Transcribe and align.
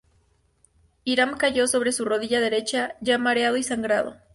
Hiram 1.03 1.37
cayó 1.37 1.67
sobre 1.67 1.91
su 1.91 2.05
rodilla 2.05 2.41
derecha, 2.41 2.95
ya 3.01 3.19
mareado 3.19 3.57
y 3.57 3.61
sangrando. 3.61 4.15